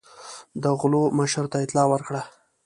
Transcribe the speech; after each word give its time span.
د 0.63 0.65
غلو 0.79 1.03
مشر 1.19 1.45
ته 1.51 1.57
اطلاع 1.65 1.87
ورکړه. 1.89 2.21